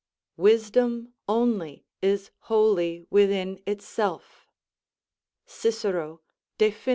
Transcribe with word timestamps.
["Wisdom 0.37 1.13
only 1.29 1.85
is 2.01 2.31
wholly 2.49 3.05
within 3.11 3.61
itself" 3.67 4.47
Cicero, 5.45 6.21
De 6.57 6.71
Fin. 6.71 6.89